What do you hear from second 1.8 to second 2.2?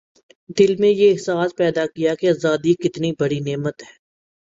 کیا